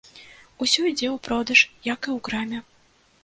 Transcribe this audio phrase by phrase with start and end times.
[0.65, 1.59] Усё ідзе ў продаж,
[1.93, 2.59] як і ў краме.